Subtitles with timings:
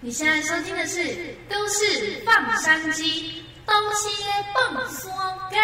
[0.00, 1.00] 你现在收听的是
[1.50, 3.02] 《都市放山鸡》，
[3.66, 4.08] 东西
[4.54, 5.56] 蹦双给。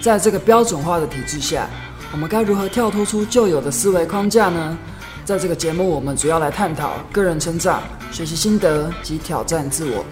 [0.00, 1.68] 在这个标准化的体制下，
[2.10, 4.78] 我们该如何跳脱出旧有的思维框架呢？
[5.26, 10.02] 在这个节目，我们主要来探讨个人成长、学习心得及挑战自我。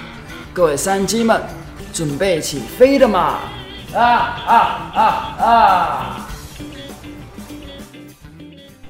[0.52, 1.42] 各位山鸡们，
[1.90, 3.40] 准备起飞了吗？
[3.94, 5.00] 啊啊啊
[5.40, 6.28] 啊！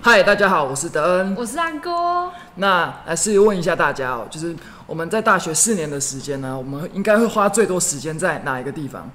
[0.06, 1.34] 嗨，大家好，我是德恩。
[1.36, 2.30] 我是安哥。
[2.54, 4.54] 那来试问一下大家哦，就是
[4.86, 9.10] 我们在大学四年的时间呢，我们应该会花最多时间在哪一个地方？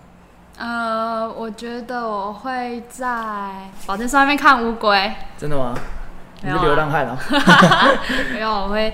[0.58, 3.06] 呃，我觉得我会在
[3.86, 5.14] 保健室外面看乌龟。
[5.38, 5.74] 真的吗？
[6.42, 7.18] 你是流浪汉啊？
[8.34, 8.94] 没有，我会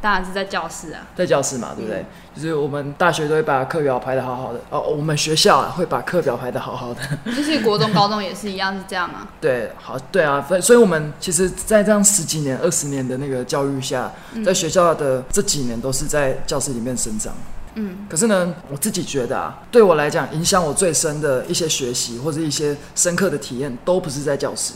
[0.00, 1.06] 当然是在教室啊。
[1.14, 2.04] 在教室嘛，对不对？
[2.34, 7.00] 就是我们大学都会把课表排的好好的哦，我们学校啊会把课表排的好好的。
[7.34, 9.28] 就是国中、高中也是一样，是这样啊。
[9.40, 14.10] 对，好，对啊，所以所以我们其实，在这样十几年、二十年的那个教育下，
[14.44, 17.32] 在学校的这几年都是在教室里面生长。
[17.74, 24.74] 嗯，可是呢，我自己觉得啊，对我来讲，影响我最深的一些学习或者一些深刻的体验，都不是在教室。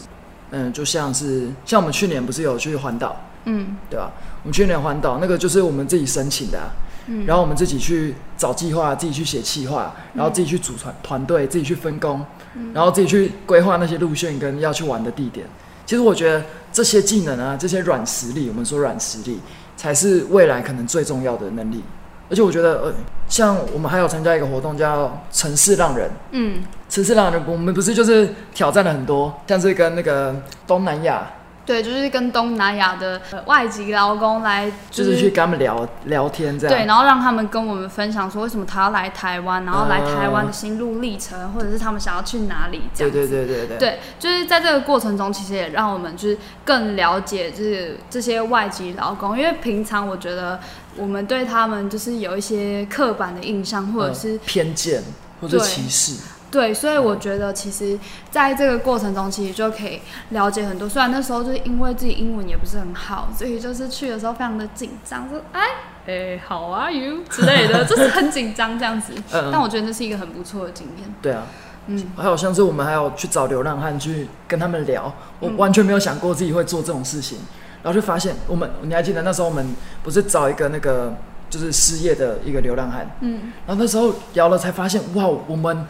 [0.50, 3.16] 嗯，就像是像我们去年不是有去环岛，
[3.46, 4.12] 嗯对吧？
[4.44, 6.70] 我们去年环岛那个就是我们自己申请的、啊，
[7.06, 7.26] 嗯。
[7.26, 12.24] 然后我们自己去找计划，自己去写计划，然后自己去组团团队，自己去分工，
[12.72, 15.44] 然后自己去规划那些路线跟要去玩的地点。
[15.86, 19.40] 其实我觉得这些技能啊，这些软实力，我们说软实力，
[19.76, 21.82] 才是未来可能最重要的能力。
[22.30, 22.94] 而且我觉得，呃，
[23.28, 30.34] 像我们还有参加一个活动叫“城市浪人”，嗯，城市浪人，我们不是就是挑战了很多，像是跟那个
[30.66, 31.30] 东南亚，
[31.66, 36.76] 对，就是跟东南亚的呃外籍劳工来，就是去跟他们聊聊天这样。
[36.76, 43.34] 对，然后让他们跟我们分享说为什么他要来台湾，然后来台湾的嗯心路历程，或者是他们想要去哪里这对样子。
[43.34, 43.78] 对对对对。
[43.78, 50.60] 对，就是在这个过程中，其实也让我们就是更了解，就是这些外籍劳工，因为平常我觉得
[50.96, 55.02] 我们对他们就是有一些刻板的印象，或者呃是、偏见
[55.40, 56.16] 或者歧视。
[56.54, 57.98] 对，所以我觉得其实
[58.30, 60.88] 在这个过程中，其实就可以了解很多。
[60.88, 65.62] 虽然那时候就是因为自己英文也不是很好，所以就是去的时候非常的紧张，说哎
[66.06, 69.12] 哎，How are you 之类的， 就是很紧张这样子。
[69.32, 71.12] 嗯但我觉得那是一个很不错的经验。
[71.20, 71.42] 对啊，
[71.88, 77.38] 嗯，还有像是我们还有去找流浪汉去跟他们聊，我嗯完全没有想过自己会做这种事情，
[77.82, 81.12] 然后就发现我们，你还记得那时候我们不是找一个那个
[81.50, 85.86] 就是失业的一个流浪汉，嗯，然后那时候聊了才发现，哇，我们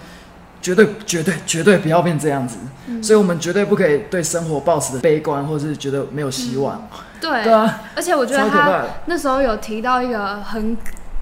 [0.65, 6.89] 绝对绝对绝对不要变这样子，嗯所以我们绝对不可以对生活抱持悲观或是觉得没有希望。
[7.21, 8.83] 对，对啊，而且我觉得他。
[9.05, 10.75] 那时候有提到一个很，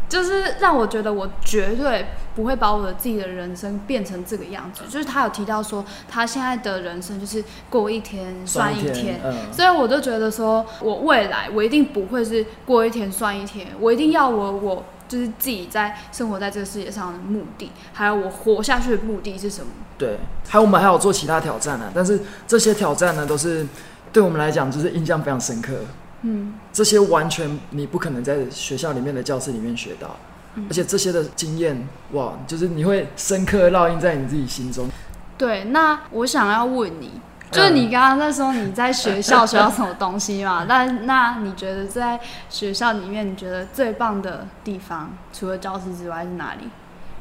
[0.08, 4.84] 就是让我觉得我绝对不会把我的自己的人生变成这个样子。
[4.88, 9.20] 就是他有提到说，他现在的人生就是过一天算一天。
[9.24, 19.70] 嗯，所以我就觉得说，我未来我一定不会是过一天算一天，我一定要我我就是自己在生活在这个世界上的目的，还有我活下去的目的是什么？
[19.98, 20.16] 对，
[20.48, 23.66] 还有我们还有做其他挑战呢、但是这些挑战呢，都是
[24.10, 25.74] 对我们来讲就是印象非常深刻。
[26.22, 30.16] 嗯，这些完全你不可能在学校里面的教室里面学到，
[30.54, 34.88] 嗯而且这些的经验，哇，就是你会深刻烙印在你自己心中。
[35.36, 35.64] 对。
[35.64, 37.20] 那我想要问你，
[37.52, 40.64] 就是你刚刚在说你在学校学到什么东西嘛？
[40.68, 42.18] 那那你觉得在
[42.48, 46.68] 学校里面，你觉得最棒的地方，除了教室之外是哪里？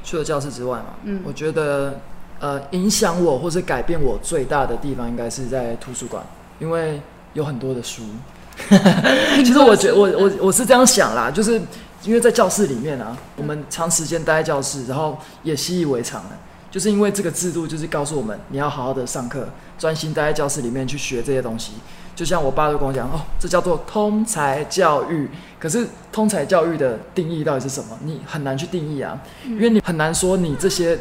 [0.03, 1.99] 除了教室之外嘛，嗯我觉得
[2.39, 6.23] 呃，影响我或是改变我最大的地方，应该是在图书馆，
[6.59, 6.99] 因为
[7.33, 8.01] 有很多的书。
[9.37, 11.61] 其实我觉得我我我是这样想啦，就是
[12.03, 16.29] 因为在教室里面啊，我们长时间待在教室，然后也习以为常了。
[16.71, 21.73] 就是因为这个制度，就是告诉我们你要好好的上课，专心待在教室里面去学这些东西。
[22.15, 25.29] 就像我爸就跟我讲，哦，这叫做通才教育。
[25.59, 27.97] 可是通才教育的定义到底是什么？
[28.03, 30.97] 你很难去定义啊，因为你很难说你这些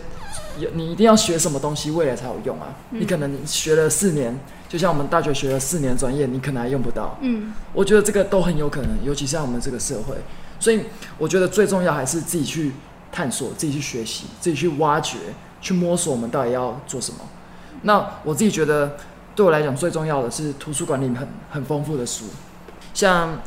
[0.58, 2.68] 有你一定要学什么东西未来才有用啊。
[2.90, 4.38] 你可能学了四年，
[4.68, 7.18] 就像我们大学学了四年专业，你可能还用不到。
[7.20, 10.14] 嗯我觉得这个都很有可能，尤其是在我们这个社会。
[10.58, 10.80] 所以
[11.18, 12.72] 我觉得最重要还是自己去
[13.10, 15.18] 探索、自己去学习、自己去挖掘、
[15.60, 17.18] 去摸索我们到底要做什么。
[17.82, 18.96] 那我自己觉得
[19.34, 22.26] 对我来讲最重要的是图书馆里很很丰富的书，
[22.92, 23.38] 像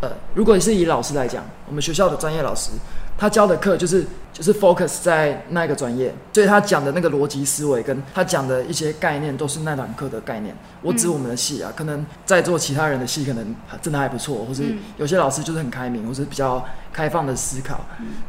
[0.00, 2.72] 呃，如果是以老师来讲，我们学校的专业老师，
[3.16, 10.54] 他教的课就是就是 focus 在那一个专业，所以他讲的那个逻辑思维跟他讲的一些概念都是那堂课的概念。
[10.82, 17.80] 我指我们的系啊，可能在座其他人的系可能真的还不错，或是嗯有些老师就是很开明，或是比较开放的思考。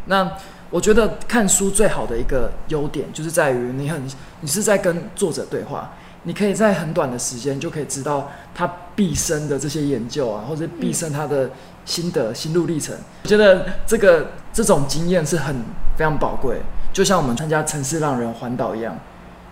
[0.05, 0.31] 那
[0.69, 4.01] 我觉得看书最好的一个优点就是在于你很
[4.41, 5.93] 你是在跟作者对话，
[6.23, 11.49] 你可以在很短的时间就可以知道他毕生的这些研究啊，或者毕生他的
[11.85, 12.95] 心得、心路历程。
[13.23, 15.55] 我觉得这个这种经验是很
[15.97, 16.57] 非常宝贵，
[16.91, 18.97] 就像我们参加城市让人环岛一样，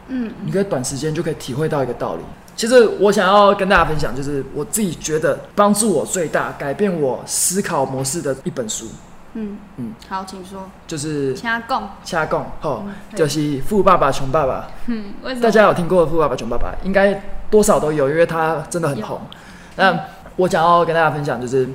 [0.10, 2.22] 嗯，你可以短时间就可以体会到一个道理。
[2.58, 8.88] 其实我想要跟大家分享，就是我自己觉得帮助我最大、改变我思考模式的一本书，
[9.36, 10.70] 嗯嗯，好，请说。
[10.88, 14.62] 就是掐供，掐供吼，嗯对就是《富爸爸穷爸爸》。
[14.88, 15.42] 嗯，为什么？
[15.42, 16.70] 大家有听过《富爸爸穷爸爸》？
[16.86, 19.22] 应该多少都有，因为它真的很红。
[19.76, 19.98] 那
[20.38, 21.70] 我想要跟大家分享，就是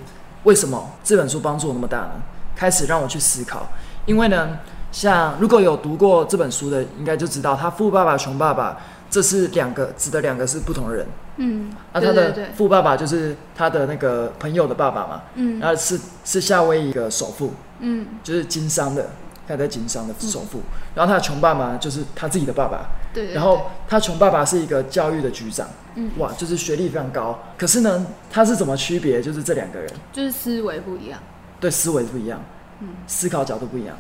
[0.45, 2.11] 为什么这本书帮助我那么大呢？
[2.57, 3.67] 开始让我去思考，
[4.05, 4.59] 因为呢，
[4.93, 8.77] 像如果有读过这本书的，应该就知道，他富爸爸穷爸爸，
[9.09, 11.07] 这是两个指的两个是不同的人。
[11.37, 19.11] 嗯，啊，他的富爸爸就是他的那个朋友的爸爸嘛，嗯然后是是夏威夷的首富，嗯就是经商的，
[19.49, 20.61] 他在经商的首富。
[20.95, 27.39] 然后他的穷爸爸就是他自己的爸爸，对对，然后他穷爸爸是一个教育的局长，嗯哇，就是学历非常高。
[27.57, 29.23] 可是呢，他是怎么区别？
[29.23, 31.19] 就是这两个人就是思维不一样。
[31.59, 32.43] 对思维不一样，
[32.81, 33.97] 嗯思考角度不一样。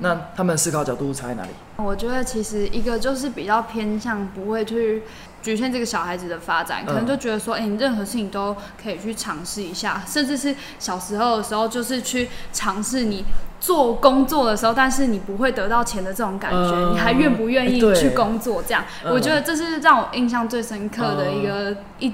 [0.00, 1.48] 那他们的思考角度差在哪里？
[1.76, 5.02] 我觉得其实一个就是比较偏向不会去
[5.42, 13.24] 局限这个小孩子的发展，可能嗯就觉得说，哎、你任何事情都可以去尝试一下，甚至是小时候的时候，就是去尝试你
[13.60, 18.62] 做工作的时候，但是你不会得到钱的这种感觉，嗯你还愿不愿意去工作？
[18.62, 22.12] 这样，嗯我觉得这是让我印象最深刻的一个、一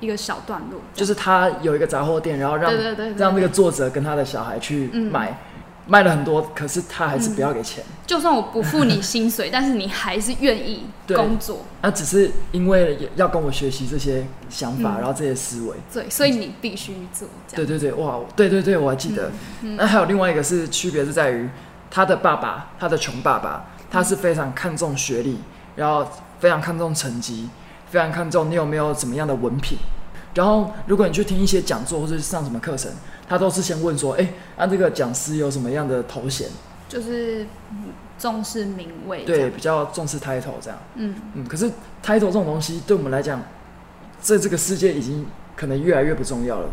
[0.00, 0.80] 一个小段落。
[0.94, 2.72] 就是他有一个杂货店，然后让
[3.16, 5.38] 让这个作者跟他的小孩去嗯买，
[5.86, 7.84] 卖了很多，可是他还是不要给钱。
[8.06, 15.76] 就算我不付你薪水， 但是你还是愿意工作，那只是因为要跟我学习这些想法，嗯然后这些思维。
[15.92, 17.28] 对，所以你必须做。
[17.54, 19.30] 对对对，哇，对对对，我还记得。
[19.62, 21.48] 嗯那还有另外一个是区别是在于
[21.90, 25.38] 他的爸爸，他的穷爸爸，他是非常看重学历，
[25.74, 26.06] 然后
[26.38, 27.48] 非常看重成绩，
[27.90, 29.76] 非常看重你有没有怎么样的文凭。
[30.34, 32.90] 然后如果你去听一些讲座或者是上什么课程，
[33.32, 36.46] 他都是先问说，哎，按、这个讲师有什么样的头衔？
[36.86, 37.84] 就是嗯
[38.18, 39.24] 重视名位。
[39.24, 40.78] 对，比较重视 title 这样。
[40.96, 41.64] 嗯，嗯，可是
[42.04, 43.40] title 这种东西对我们来讲，
[44.20, 45.26] 在这个世界已经
[45.56, 46.68] 可能越来越不重要了，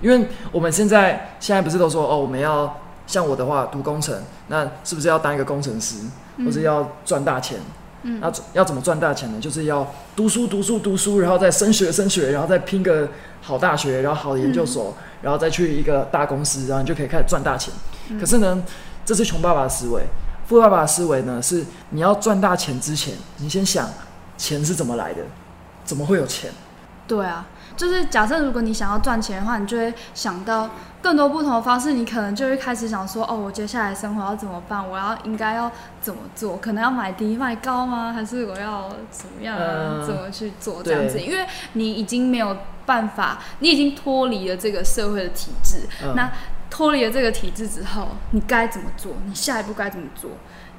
[0.00, 5.98] 因为我们现在现在不是都说哦，我们要像我的话读工程，那是不是要当一个工程师，
[6.38, 7.60] 嗯或者要赚大钱？
[8.02, 9.38] 嗯那要怎么赚大钱呢？
[9.40, 13.08] 就是要读书读书读书，然后再升学升学，然后再拼个
[13.40, 17.72] 好大学，然后好的研究所，然后再去一个大公司，然后你就可以开始赚大钱。
[18.08, 18.62] 嗯可是呢，
[19.04, 20.02] 这是穷爸爸的思维，
[20.46, 23.88] 富爸爸的思维呢是你要赚大钱之前，你先想
[24.36, 25.22] 钱是怎么来的，
[25.84, 26.50] 怎么会有钱？
[27.06, 27.46] 对啊，
[27.82, 30.70] 就是假设如果你想要赚钱的话，你就会想到
[31.02, 34.88] 更多不同的方式，你可能就会开始想说，哦，我接下来生活要怎么办？
[34.88, 35.68] 我要应该要
[36.00, 36.56] 怎么做？
[36.58, 38.12] 可能要买低卖高吗？
[38.12, 39.58] 还是我要怎么样、
[40.06, 41.18] 怎么去做这样子？
[41.18, 42.56] 因为你已经没有
[42.86, 46.30] 办法，你已经脱离了这个社会的体制，嗯那
[46.70, 49.12] 脱离了这个体制之后，你该怎么做？
[49.26, 50.30] 你下一步该怎么做？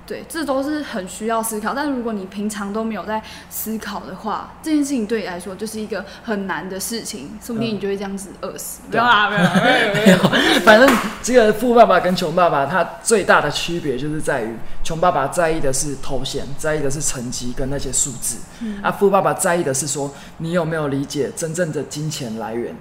[0.06, 1.74] 对，这都是很需要思考。
[1.74, 8.82] 但如果你平常都没有在思考的话，这件事情对你来说就是一个很难的事情，说不定你就会这样子饿死。
[8.88, 10.18] 没对有啊，没有啦，没有没有。
[10.66, 10.90] 反正
[11.22, 18.38] 这个富爸爸跟穷爸爸，他最大的区别就是在于，穷爸爸在意的是头衔，在意的是成绩跟那些数字，
[18.82, 22.76] 啊，富爸爸在意的是说你有没有理解真正的金钱来源。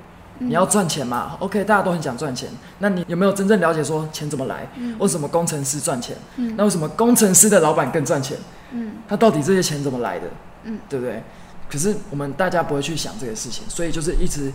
[0.46, 2.48] 你要赚钱嘛？OK，大家都很想赚钱。
[2.78, 4.68] 那你有没有真正了解说钱怎么来？
[4.98, 6.16] 为什么工程师赚钱？
[6.56, 8.36] 那为什么工程师的老板更赚钱？
[8.72, 10.26] 嗯他到底这些钱怎么来的？
[10.64, 11.22] 嗯，对不对？
[11.70, 14.52] 可是我们大家不会去想这个事情，所以就是一直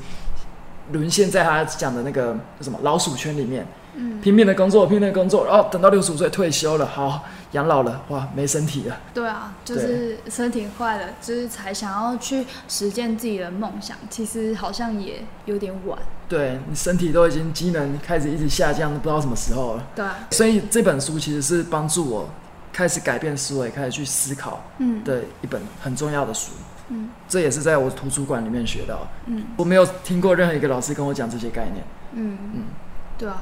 [0.91, 3.65] 沦陷在他讲的那个什么老鼠圈里面，
[3.99, 8.95] 嗯，拼命的工作，拼命的工作，然后等到六十五岁退休了，好养老了，哇，没身体了。
[9.13, 15.97] 对啊，就是身体坏了，就是才想要去实践自己的梦想，其实好像也有点晚。
[16.29, 19.87] 对你身体都已经机能开始一直下降，不知道什么时候了。
[19.95, 22.29] 对啊，所以这本书其实是帮助我
[22.71, 26.51] 开始改变思维，开始去思考嗯，的一本很重要的书。
[26.89, 29.07] 嗯这也是在我图书馆里面学到的。
[29.25, 31.83] 嗯我没有听过任何一个老师跟我讲这些概念。
[32.13, 32.63] 嗯嗯，
[33.17, 33.41] 对啊。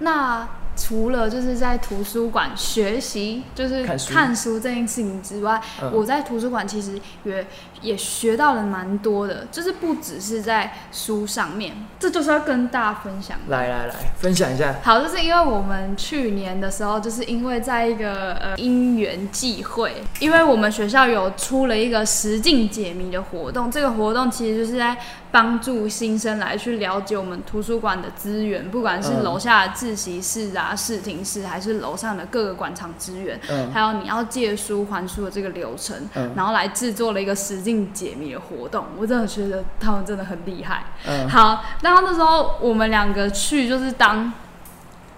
[0.00, 4.60] 那除了就是在图书馆学习，就是看书。
[4.60, 5.90] 这件事情之外，嗯。
[5.92, 7.44] 我在图书馆其实也
[7.80, 13.38] 也学到了蛮多的，就是不只是在书上面，这就是要跟大家分享。
[13.48, 14.74] 来来来，分享一下。
[14.82, 24.96] 好，就是因为我们去年的时候，就是因为在一个呃因缘际会，因为我们学校有出了一个实境解谜的活动，这个活动其实就是在
[25.30, 38.86] 帮助新生来去了解我们图书馆的资源，不管是嗯楼下的自习室啊、视听室，还是楼上的各个馆藏资源，嗯还有你要借书还书的这个流程，嗯然后来制作了一个实境解谜的活动。
[38.96, 40.84] 我真的觉得他们真的很厉害。
[41.06, 44.32] 嗯，好，然后那时候我们两个去就是当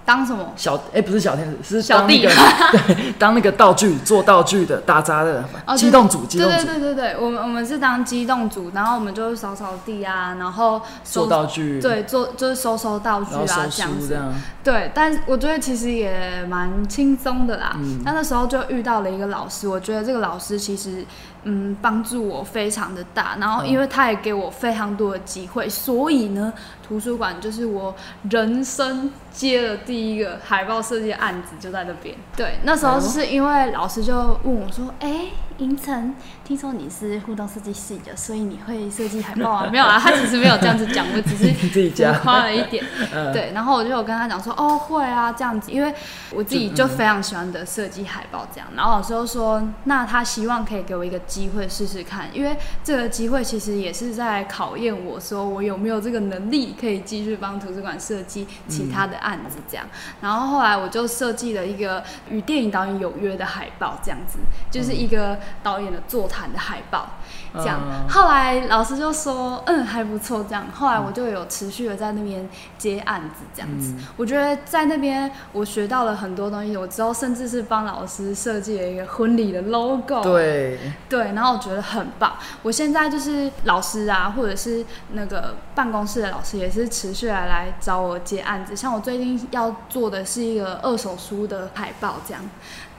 [0.04, 0.52] 当什么？
[0.57, 2.35] 小哎、不是小天使，是小弟那个
[2.95, 14.19] 对，当那个道具做道具的打杂的哦机动组，机对对动组对对对，我们我们是当机动组，然后我们就扫扫地啊，然后做收道具，，对做就是收收道具啊这样子。
[14.64, 17.73] 对，但我觉得其实也蛮轻松的啦。
[17.76, 21.04] 嗯那那时候就遇到了一个老师，我觉得这个老师其实
[21.44, 26.52] 嗯帮助我非常的大，然后因为他也给我非常多的机会，所以呢，
[26.87, 27.94] 图书馆就是我
[28.28, 32.14] 人生接了第一个海报设计案子，就在那边。
[32.37, 35.26] 对，那时候是因为老师就问我说：“哎、
[35.61, 42.83] 银城，听说你是互动设计系的，所以你会设计海报啊？”没有啊，他其实没有这样子讲，我只是你 自己夸了一点。
[43.14, 45.95] 嗯对，然后我就有跟他讲说，哦，会啊，这样子，因为
[46.31, 48.67] 我自己就非常喜欢的设计海报这样。
[48.75, 59.87] 然后老师就说，那他希望可以给我一个机会试试看，因为这个机会其实也是在考验我说我有没有这个能力可以继续帮图书馆设计其他的案子这样。
[60.21, 64.38] 然后后来我就设计了一个与电影导演有约的海报，这样子，
[64.71, 67.09] 就是一个导演的座谈的海报。
[67.52, 70.66] 这样，嗯后来老师就说，嗯，还不错，这样。
[70.73, 73.92] 后来我就有持续的在那边接案子，这样子。
[73.92, 80.78] 嗯我觉得在那边我学到了很多东西，我之后甚至是帮老师设计了一个婚礼的 logo，对，
[81.09, 82.35] 对，然后我觉得很棒。
[82.62, 88.76] 我现在就是老师啊，或者是那个办公室的老师，也是持续来来找我接案子。
[88.76, 92.40] 像我最近要做的是一个二手书的海报，这样。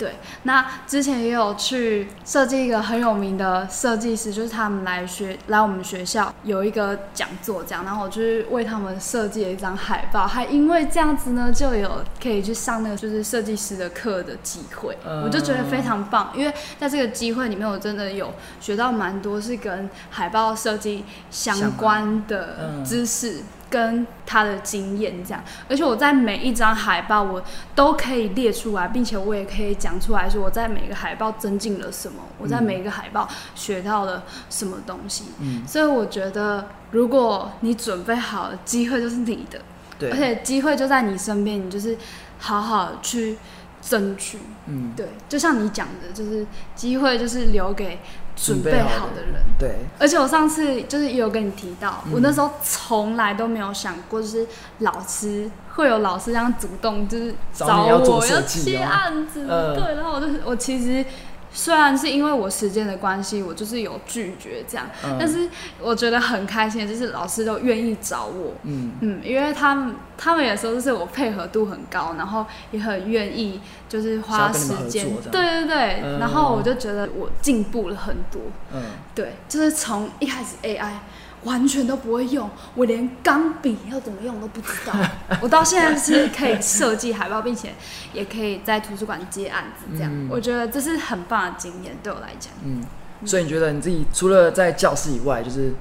[0.02, 23.44] 对，那之前也有去设计一个很有名的设计师，就是他们来学来我们学校有一个讲座这样，然后我就是为他们设计了一张海报，还因为这样子呢，就有可以去上那个就是设计师的课的机会，我就觉得非常棒，因为在这个机会里面，我真的有学到蛮多是跟海报设计相关的嗯知识。
[23.72, 27.42] 跟他的经验这样，而且我在每一张海报我
[27.74, 35.24] 都可以列出来，并且我也可以讲出来说我在每个海报增进了什么，我在每一个海报学到了什么东西。
[35.40, 39.62] 嗯，所以我觉得，如果你准备好了，机会就是你的，
[39.98, 41.98] 对，而且机会就在你身边，你就是
[42.38, 43.38] 好好去
[43.82, 44.38] 争取。
[44.68, 48.00] 嗯，对，就像你讲的，就是机会就是留给
[48.36, 49.42] 准备好的人。
[49.60, 54.48] 对，而且我上次就是也有跟你提到，嗯我那时候从来都没有想过，就是
[54.80, 57.90] 老师会有老师这样主动就是找我
[58.26, 61.06] 要接哦案子，嗯对，然后我就我其实。
[61.54, 65.18] 虽然是因为我时间的关系，我就是有拒绝这样，嗯。
[65.20, 75.06] 但是我觉得很开心就是老师都愿意找我，嗯，嗯，因为他们他们也说就是我配合度很高，然后也很愿意就是花时间。
[75.32, 76.20] 对对对，嗯。
[76.20, 78.42] 然后我就觉得我进步了很多，
[78.74, 78.82] 嗯，
[79.14, 80.94] 对，就是从一开始 AI
[81.44, 84.94] 完全都不会用，我连钢笔要怎么用都不知道。
[85.42, 87.74] 我到现在是可以设计海报，并且
[88.14, 92.54] 也可以在图书馆接案子，这样、嗯我觉得这是很棒的经验，对我来讲。
[92.64, 92.84] 嗯，
[93.26, 95.74] 所以你觉得你自己除了在教室以外，就是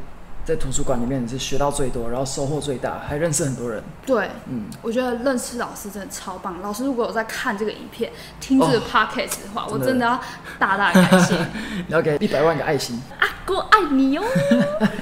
[0.50, 6.60] 在图书馆里面，你是学到最多，然后收获最大，还认识很多人，对，嗯，我觉得认识老师真的超棒。
[6.60, 10.20] 老师如果有在看这个影片、听这个哦 podcast 的话，我真的要
[10.58, 13.00] 大大地感谢你 要给一百万个爱心。
[13.20, 14.24] 阿哥爱你哦。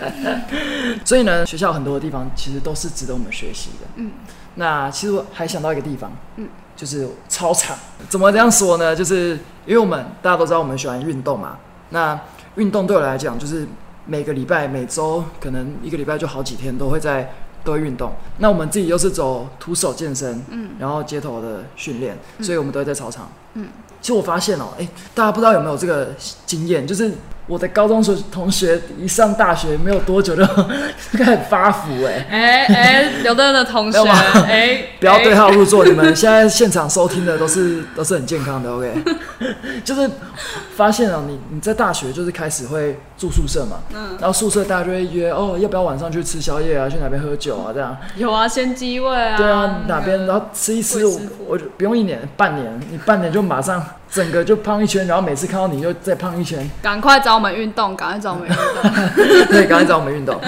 [1.02, 3.86] 所以呢，学校很多的地方其实都是值得我们学习的。
[3.94, 4.12] 嗯，
[4.56, 7.74] 那其实我还想到一个地方，嗯，就是操场。
[8.10, 8.94] 怎么这样说呢？
[8.94, 9.30] 就是
[9.64, 11.56] 因为我们大家都知道我们喜欢运动嘛。
[11.88, 12.20] 那
[12.56, 13.66] 运动对我来讲，就是
[14.10, 17.30] 每个礼拜、每周可能一个礼拜就好几天都会在
[17.62, 18.10] 都会运动。
[18.38, 23.30] 那我们自己又是走徒手健身，嗯，然后街头的训练，所以我们都会在操场。
[23.52, 23.68] 嗯，
[24.00, 26.08] 其实我发现哦、哎、大家不知道有没有这个
[26.46, 27.10] 经验，就是
[27.46, 30.54] 我的高中时同学一上大学没有多久就就
[31.24, 33.98] 开始发福哎、哎哎，刘德的同学，
[34.46, 39.02] 哎，不要对号入座，你们现在现场收听的都是 都是很健康的，OK？
[39.82, 40.08] 就是
[40.76, 47.96] 发现哦、你你在大学就是开始会住宿舍嘛，嗯，然后宿舍大家就会约哦，要不要晚上去吃宵夜啊，去哪边喝酒啊，这样。
[48.16, 51.04] 有啊，先机位啊，对啊，哪边然后吃一吃，
[51.46, 59.46] 我不用一年，半年，你半年就马上 整个就胖一圈，然后每次看到你就再胖一圈，赶快找我们运动，赶快找我们运动。
[59.50, 60.40] 对，赶快找我们运动。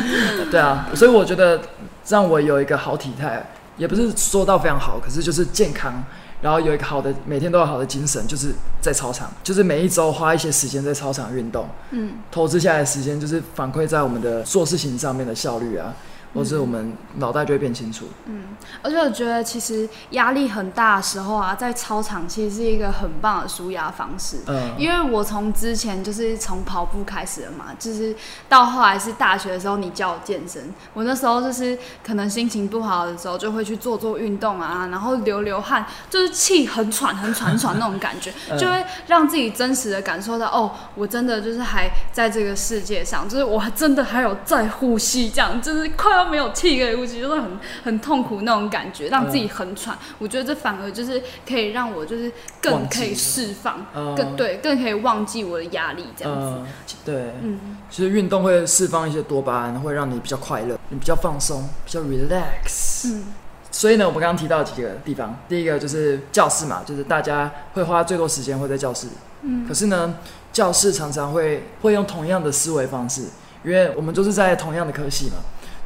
[0.51, 1.61] 对啊，所以我觉得
[2.09, 3.45] 让我有一个好体态，
[3.77, 6.03] 也不是说到非常好，可是就是健康，
[6.43, 15.95] 然后有一个好的每天都有好的精神，就是在操场，就是每一周花一些时间在操场运动，嗯，投资下来的时间就是反馈在我们的做事情上面的效率啊，
[16.35, 18.07] 或是我们脑袋就会变清楚。
[18.27, 18.45] 嗯
[18.83, 24.37] 而且我觉得其实压力很大的时候啊，在操场其实是一个很棒的舒压方式。
[24.47, 28.15] 嗯，因为我从之前就是从跑步开始的嘛，就是
[28.49, 49.97] 到后来是大学的时候，你叫我健身，我那时候就是可能心情不好的时候，就会去做做运动啊，然后流流汗，就是气很喘、很喘、喘那种感觉， 嗯就会让自己真实的感受到，哦，我真的就是还在这个世界上，就是我还真的还有在呼吸，这样就是快要没有气可以呼吸，就是很很痛苦那种感觉，让自己很喘。
[50.19, 54.15] 我觉得这反而就是可以让我就是更可以释放，嗯。
[54.15, 56.47] 更对，更可以忘记我的压力这样子。
[56.47, 56.67] 嗯，
[57.05, 63.07] 对，嗯，其实运动会释放一些多巴胺，会让你比较快乐，你比较放松，比较 relax。
[63.07, 63.25] 嗯。
[63.73, 69.07] 所以呢，我们刚刚提到几个地方，第一个就是教室嘛，就是大家会花最多时间会在教室。
[69.43, 69.67] 嗯。
[69.67, 70.15] 可是呢，
[70.53, 73.23] 教室常常会会用同样的思维方式，
[73.65, 75.37] 因为我们都是在同样的科系嘛，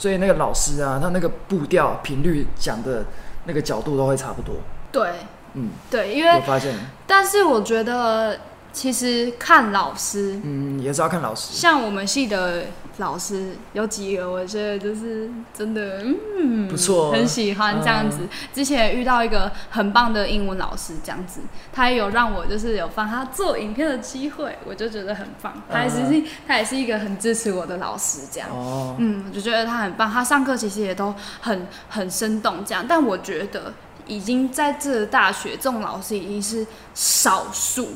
[0.05, 3.07] 所以那个老师啊，他那个步调、频率讲的
[3.47, 4.57] 那个角度都会差不多。
[4.93, 5.13] 对
[5.55, 6.79] 嗯，对，因为我发现？
[7.07, 8.39] 但是我觉得
[8.71, 11.55] 其实看老师，嗯，也是要看老师。
[11.55, 12.65] 像我们系的
[12.99, 16.05] 老师有几个，我觉得就是真的，
[16.39, 17.11] 嗯，不错。
[17.11, 18.21] 很喜欢这样子。
[18.53, 21.41] 之前也遇到一个很棒的英文老师，这样子，
[21.73, 25.61] 他也有让我就是有帮他做影片的机会，我就觉得很棒。
[25.71, 28.49] 他也是、他也是一个很支持我的老师，这样。
[28.51, 33.73] 哦，嗯，我就觉得他很棒，他上课其实也都很很生动这样，但我觉得
[34.07, 37.89] 已经在这个大学，这种老师已经是少数，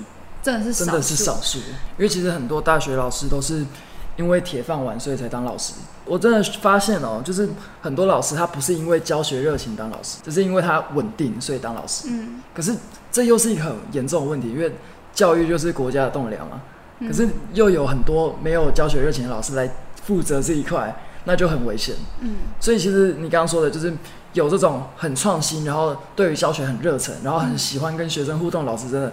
[0.42, 3.64] 真的是少数，真的是少数，因为其实很多大学老师都是
[4.18, 5.72] 因为铁饭碗所以才当老师。
[6.04, 7.48] 我真的发现哦，就是
[7.80, 12.08] 很多老师他不是因为教学热情当老师，只是因为他稳定所以当老师。
[12.10, 12.74] 嗯可是
[13.12, 14.74] 这又是一个很严重的问题，因为
[15.14, 16.60] 教育就是国家的栋梁嘛。
[16.98, 19.70] 嗯可是又有很多没有教学热情的老师来
[20.02, 20.92] 负责这一块，
[21.24, 21.94] 那就很危险。
[22.20, 23.94] 嗯所以其实你刚刚说的，就是
[24.32, 29.12] 有这种很创新，然后对于教学很热忱，然后很喜欢跟学生互动老师，真的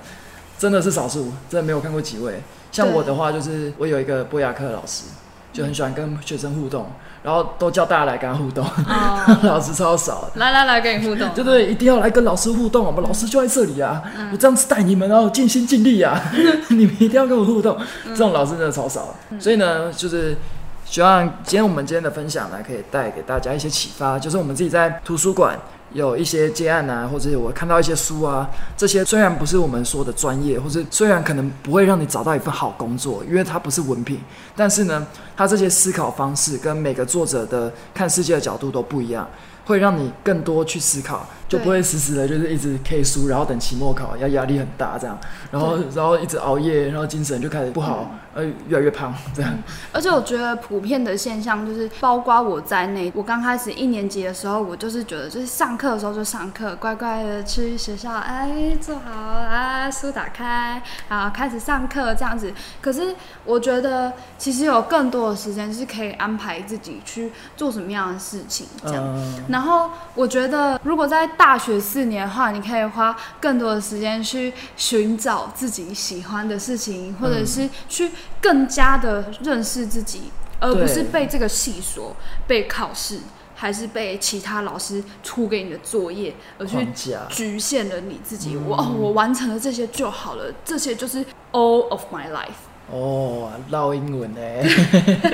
[0.57, 2.41] 真的是少数，真的没有看过几位。
[2.75, 5.05] 像我的话，就是我有一个博雅克老师，
[5.53, 6.87] 就很喜欢跟学生互动，
[7.23, 10.31] 然后都叫大家来跟他互动，哦， 老师超少的。
[10.35, 14.03] 来来来，跟你互动，对对，一定要来跟老师互动，我们老师就在这里啊！
[14.33, 16.21] 我这样子带你们，然后尽心尽力啊！
[16.67, 19.15] 你们一定要跟我互动，这种老师真的超少。
[19.39, 20.35] 所以呢，就是
[20.83, 25.57] 希望今天我们今天的分享呢，可以带给大家一些启发，就是我们自己在图书馆
[25.95, 34.19] 有一些接案啊，或者我看到一些书啊，这些虽然不是我们说的专业，或者虽然可能不会让你找到一份好工作，因为它不是文凭，
[34.57, 39.25] 但是呢，它这些思考方式跟每个作者的看世界的角度都不一样。
[39.67, 45.17] 会让你更多去思考，就不会死死的，就是一直 K 书，然后等期末考，要压力很大这样，
[45.51, 49.53] 然后然后一直熬夜，然后精神就开始不好，呃，越来越胖这样。
[49.91, 62.51] 而且我觉得普遍的现象就是，包括我在内，我刚开始一年级的时候，我就是觉得，就是上课的时候就上课，乖乖的去学校，哎，坐好，啊，书打开，然后开始上课这样子。
[62.81, 69.03] 可是我觉得，其实有更多的时间是可以安排自己去做什么样的事情，这样。
[69.15, 82.15] 嗯，然后我觉得，如果在大学四年的话，你可以花更多的时间去寻找自己喜欢的事情，或者是去更加的认识自己，而不是被这个系所、
[82.47, 83.19] 被考试，
[83.53, 86.87] 还是被其他老师出给你的作业而去，
[87.29, 88.55] 局限了你自己。
[88.55, 92.65] 嗯我哦，我完成了这些就好了，这些就是 all of my life。
[92.91, 94.39] 哦，唠英文呢，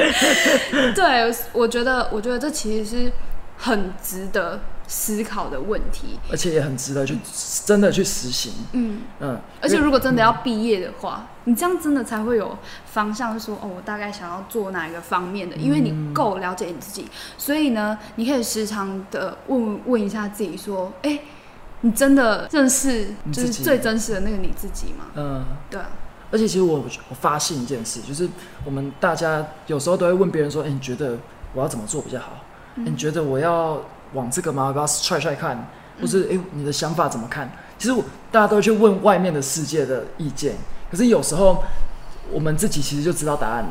[0.96, 3.12] 对，我觉得，我觉得这其实是
[3.58, 4.58] 很值得
[4.92, 6.20] 思考的问题。
[6.30, 7.18] 而且也很值得去
[7.66, 8.52] 真的去实行。
[8.74, 9.00] 嗯。
[9.22, 21.20] 嗯，而且如果真的要毕业的话，你这样真的才会有方向，说哦，我大概想要做哪一个方面的，因为你够了解你自己，所以呢，你可以时常的问问一下自己，说，哎、
[21.80, 25.06] 你真的认识就是最真实的那个你自己吗？
[25.16, 25.46] 嗯。
[25.70, 25.88] 对啊，
[26.32, 28.28] 而且其实我我发现一件事，就是
[28.66, 31.18] 我们大家有时候都会问别人说：“哎、你觉得
[31.54, 32.28] 我要怎么做比较好？
[32.76, 33.82] 嗯你觉得我要
[34.14, 34.66] 往这个吗？
[34.66, 35.68] 要不要踹踹看？
[36.00, 40.56] 或是哎、你的想法怎么看？”其实我大家都会去问外面的世界的意见，
[40.90, 41.64] 可是有时候
[42.32, 43.70] 我们自己其实就知道答案了。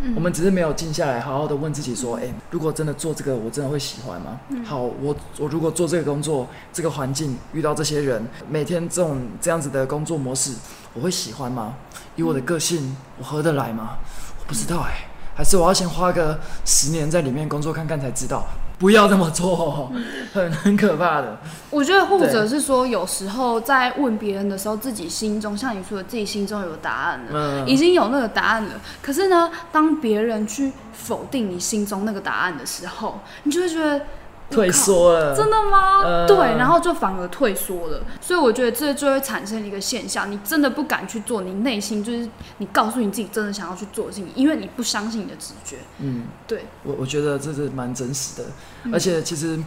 [0.00, 4.38] 嗯我们只是没有静下来，好好的问自己说：“哎、如果真的做这个，我真的会喜欢吗？
[4.50, 10.52] 嗯好，我我如果做这个工作，这个环境遇到这些人，每天这种这样子的工作模式，
[10.92, 11.74] 我会喜欢吗？
[12.16, 13.96] 以我的个性，我合得来吗？
[14.38, 18.44] 我不知道哎、还是我要先花个十年在里面工作看看才知道。
[18.78, 19.90] 不要这么做，
[20.32, 21.36] 很很可怕的。
[21.68, 27.26] 我觉得或者是说，有时候在问别人的时候，自己心中像你说的，自己心中有答案了。
[27.32, 34.00] 嗯已经有那个答案了，可是呢，当别人去否定你心中那个答案的时候，你就会觉得
[34.50, 36.02] 退缩了，真的吗？
[36.02, 38.00] 呃对，然后就反而退缩了。
[38.20, 45.76] 所以我觉得这就会产生一个现象，你真的不敢去做，你内心就是你告诉你自己真的想要去做的事情，因为你不相信你的直觉。
[45.98, 48.48] 嗯，对，我我觉得这是蛮真实的，
[48.84, 49.58] 嗯而且其实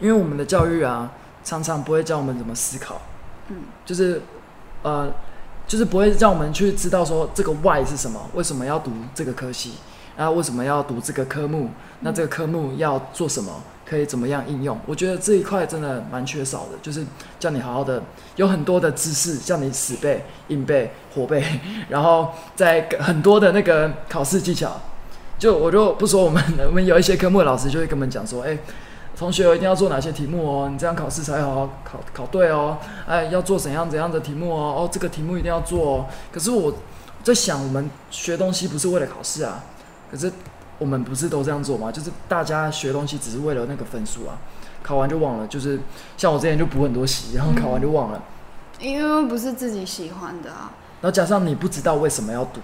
[0.00, 1.10] 因为我们的教育啊，
[1.42, 3.00] 常常不会教我们怎么思考，
[3.48, 4.22] 嗯，就是
[4.82, 5.10] 呃，
[5.66, 9.72] 就是不会让我们去知道说这个 why 是什么，为什么要读这个科系，
[10.16, 11.70] 然后为什么要读这个科目，
[12.00, 13.52] 那这个科目要做什么，
[13.88, 14.78] 可以怎么样应用？
[14.84, 17.04] 我觉得这一块真的蛮缺少的，就是
[17.38, 18.02] 叫你好好的，
[18.36, 21.42] 有很多的知识叫你死背、硬背、活背，
[21.88, 24.78] 然后在很多的那个考试技巧。
[25.38, 28.58] 就我就不说我们，我们有一些科目的老师就会跟我们讲说，哎、
[29.16, 32.76] 同学一定要做哪些题目哦，你这样考试才好好考考对哦。
[33.06, 36.06] 哎，要做怎样怎样的题目哦，哦，这个题目一定要做哦。
[36.32, 36.74] 可是我
[37.22, 39.64] 在想，我们学东西不是为了考试啊，
[40.10, 40.32] 可是
[40.78, 41.90] 我们不是都这样做吗？
[41.90, 44.38] 就是大家学东西只是为了那个分数啊，
[44.82, 45.46] 考完就忘了。
[45.46, 45.78] 就是
[46.16, 48.22] 像我之前就补很多习，然后考完就忘了，
[48.78, 50.72] 因为不是自己喜欢的啊。
[51.00, 52.60] 然后加上你不知道为什么要读，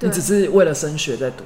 [0.00, 1.44] 你只是为了升学在读，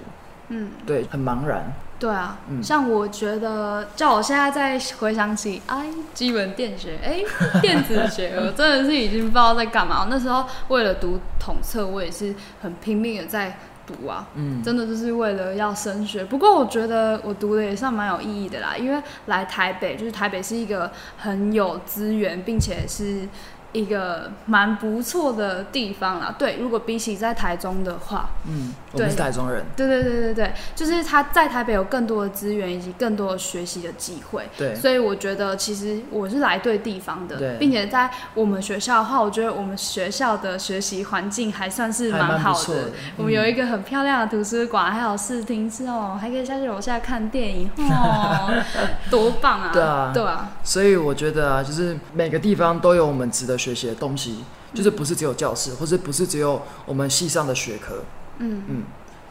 [0.48, 1.72] 嗯，对，很茫然。
[1.98, 7.22] 对啊，嗯像我觉得，叫我现在再回想起，哎，基本电学，哎，
[7.60, 10.08] 电子学，我真的是已经不知道在干嘛。
[10.10, 16.24] 那时候为了读统测，我也是很拼命的在读啊，嗯，真的就是为了要升学。
[16.24, 23.28] 不过我觉得我读的也算蛮有意义的啦，因为来台北，就是台北是一个很有资源，并且是
[23.72, 26.34] 一个蛮不错的地方啦。
[26.38, 37.38] 对，如果比起在台中的话，嗯，我们是对台中人，对对对对对，就是他在台北有更多的资源以及更多的学习的机会，对，所以我觉得其实我是来对地方对。
[37.38, 42.90] 的，并且在我们学校的话，我觉得我们学校的学习环境还算是蛮好的。
[43.16, 48.62] 我们有一个很漂亮的图书馆，还有视听室哦，还可以下去楼下看电影哦，
[49.10, 49.70] 多棒啊！
[49.72, 50.10] 对啊。
[50.12, 54.44] 对啊，所以我觉得啊，就是每个地方都有我们值得学习的东西，
[54.74, 58.02] 就是不是只有教室，或者不是只有我们系上的学科。
[58.38, 58.82] 嗯嗯，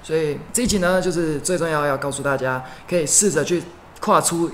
[0.02, 3.62] 所以这一集呢，就是最重要要告诉大家，可以试着去
[4.00, 4.50] 跨出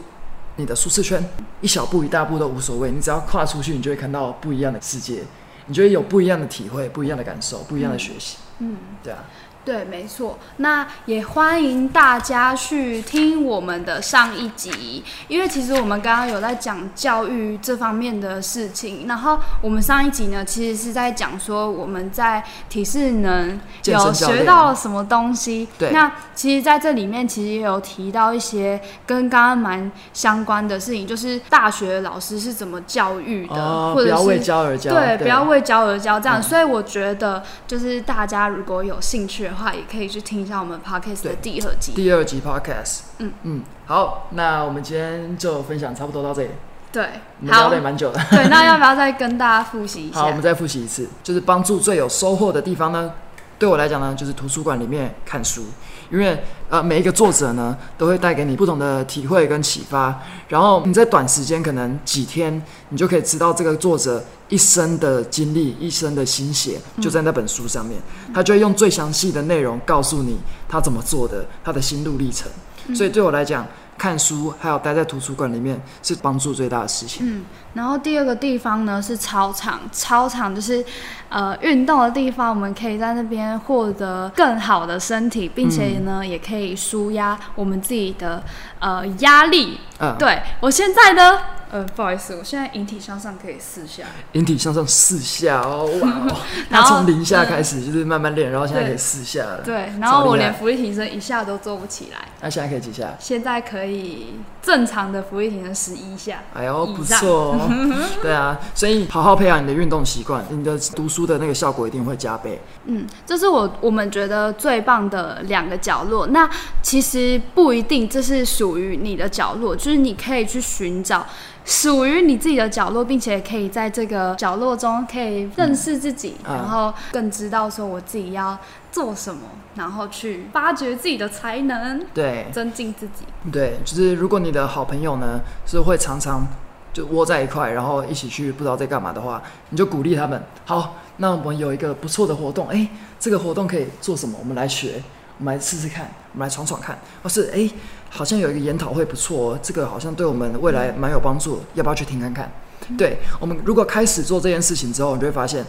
[0.56, 1.24] 你的舒适圈，
[1.62, 5.24] 一小步一大步都无所谓，你只要跨出去，你就会看到不一样的世界，
[5.68, 8.38] 你就会有不一样的体会、不一样的感受、不一样的学习。
[8.60, 8.78] 嗯。
[9.04, 9.24] 对啊，
[9.68, 10.40] 对，没错。
[10.56, 19.06] 那也欢迎大家去听我们的上一集，因为其实我们刚刚有在讲教育这方面的事情。
[19.10, 25.68] 然后我们上一集呢，其实是在讲说我们在体适能有学到了什么东西。
[25.78, 36.40] 对那其实在这里面其实也有提到一些跟刚刚蛮相关的事情，就是大学老师是怎么教育的，哦，或者不要为是教而教，对，不要为教而教这样。
[36.40, 41.92] 嗯所以我觉得，就是大家如果有兴趣的话，也可以去听一下我们 podcast 的第二集。
[41.94, 43.00] 第二集 podcast。
[43.20, 46.50] 嗯嗯，好，那我们今天就分享差不多到这里，
[46.92, 47.04] 对，
[47.42, 48.20] 我们聊好的也，蛮久的。
[48.30, 50.20] 对，那要不要再跟大家复习一下？
[50.22, 53.14] 好，我们再复习一次，就是帮助最有收获的地方呢，
[53.60, 55.66] 对我来讲呢，就是图书馆里面看书，
[56.12, 60.18] 因为呃每一个作者呢都会带给你不同的体会跟启发，
[60.48, 68.00] 然后你在短时间可能几天，你就可以知道这个作者一生的经历、一生的心血，就在那本书上面，
[68.34, 72.50] 他就会用最详细的内容告诉你他怎么做的，他的心路历程。
[72.96, 73.68] 所以对我来讲，
[73.98, 77.26] 看书还有待在图书馆里面是帮助最大的事情。
[77.26, 80.86] 嗯，然后第二个地方呢是操场，操场就是
[81.30, 88.44] 呃运动的地方，我们可以在那边获得更好的身体，并且呢、也可以舒压我们自己的
[88.80, 89.80] 呃压力。
[90.00, 91.40] 嗯，对我现在呢，
[91.72, 94.04] 呃不好意思，我现在引体向上可以四下。
[94.34, 96.36] 引体向上四下哦，哇哦！
[96.70, 102.20] 他从零下开始就是慢慢练，然后现在可以四下了。，对，然后我连浮力挺身一下都做不起来。
[102.42, 103.16] 那现在可以几下？
[103.20, 104.36] 现在可以
[104.68, 106.44] 正常的浮力挺身十一下。
[106.54, 107.70] 哎呦，不错哦。
[108.22, 112.60] 对啊，所以好好培养你的运动习惯，你的读书的那个效果一定会加倍。
[112.84, 116.28] 嗯，这是我我们觉得最棒的两个角落。
[116.28, 116.50] 那
[116.82, 121.26] 其实不一定这是属于你的角落，就是你可以去寻找
[121.64, 128.58] 属于你自己的角落，并且可以在这个角落中可以认识自己，嗯然后更知道说我自己要
[128.92, 129.42] 做什么，
[129.76, 133.26] 然后去发掘自己的才能，对增进自己。
[133.52, 136.46] 对，就是如果你的好朋友呢是会常常
[136.94, 140.42] 就窝在一块，然后一起去不知道在干嘛的话，你就鼓励他们。
[140.66, 142.88] 好，那我们有一个不错的活动，哎，
[143.20, 144.38] 这个活动可以做什么？
[144.40, 145.04] 我们来学。
[145.40, 147.70] 我们来试试看，我们来闯闯看，或是哎、
[148.10, 152.52] 好像有一个研讨会不错哦，这个好像对我们未来蛮有帮助，要不要去听看看？
[152.98, 155.64] 对我们如果开始做这件事情之后，你就会发现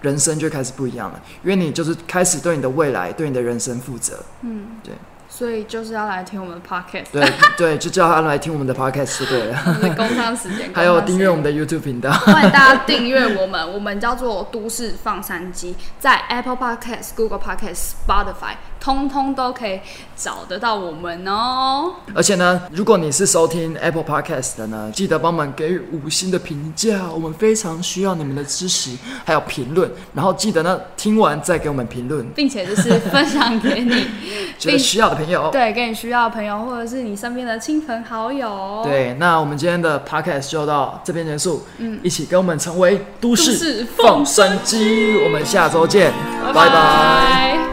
[0.00, 4.18] 人生就开始不一样了，因为你就是开始对你的未来、对你的人生负责。
[4.42, 4.94] 嗯，对。
[5.30, 12.10] 所以就是要来听我们的 podcast，对 对，就叫他来听我们的 podcast 就对了， 我们的 工商时间，还有订阅我们的 YouTube 频道。
[12.10, 19.80] 欢迎大家订阅我们，我们叫做都市放山鸡，在 Apple Podcast、Google Podcast、Spotify，通通都可以
[20.16, 21.94] 找得到我们哦。
[22.14, 28.90] 而且呢，如果你是收听 Apple Podcast 的呢，记得帮忙给予五星的评价，我们非常需要你们的支持，
[29.24, 29.90] 还有评论。
[30.14, 34.06] 然后记得呢，听完再给我们评论，并且就是分享给你，
[34.58, 35.50] 觉得需要的朋友。
[35.50, 41.64] 对，给你需要的朋友，或者是你身边的亲朋好友。，对，那我们今天的 podcast 就到这边结束。
[41.78, 46.10] 嗯，一起跟我们成为都都市市放生机，我们下周见，
[46.46, 47.67] 拜拜拜拜